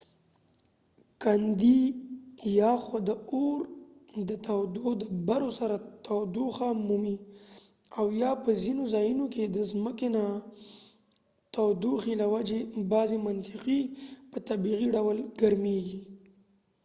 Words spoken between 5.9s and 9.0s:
تودوخه مومی او یا په ځینو